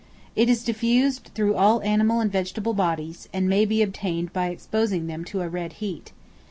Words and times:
It 0.35 0.49
is 0.49 0.63
diffused 0.63 1.29
through 1.35 1.53
all 1.53 1.79
animal 1.83 2.21
and 2.21 2.31
vegetable 2.31 2.73
bodies; 2.73 3.29
and 3.31 3.47
may 3.47 3.65
be 3.65 3.83
obtained 3.83 4.33
by 4.33 4.47
exposing 4.49 5.05
them 5.05 5.23
to 5.25 5.41
a 5.41 5.47
red 5.47 5.73
heat. 5.73 6.11